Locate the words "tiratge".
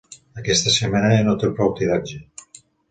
1.83-2.21